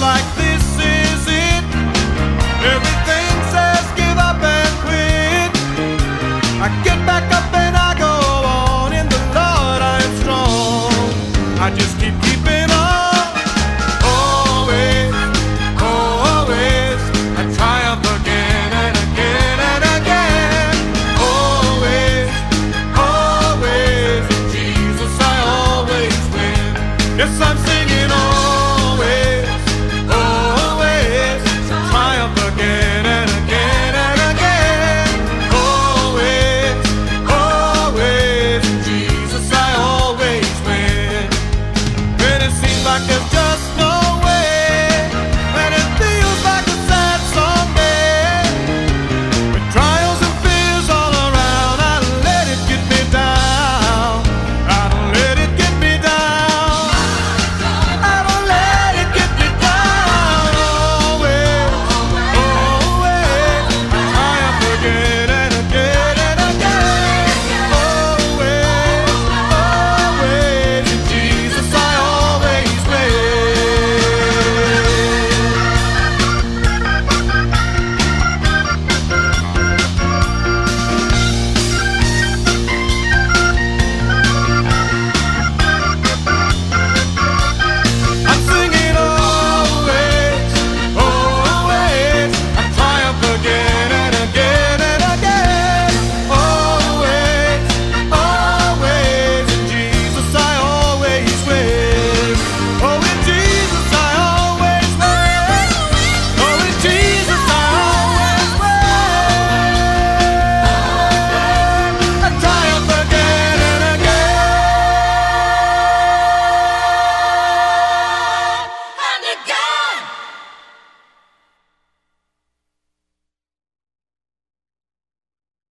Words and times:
like 0.00 0.39
darkest 43.08 43.39